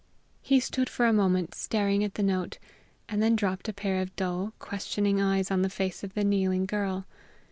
[0.41, 2.57] He stood for a moment staring at the note,
[3.07, 6.65] and then dropped a pair of dull, questioning eyes on the face of the kneeling
[6.65, 7.05] girl.